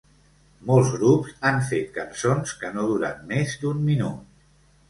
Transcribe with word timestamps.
Molts 0.69 0.87
grups 0.93 1.35
han 1.49 1.61
fet 1.73 1.93
cançons 1.99 2.57
que 2.63 2.73
no 2.79 2.89
duren 2.93 3.23
més 3.33 3.55
d'un 3.67 3.85
minut. 3.93 4.27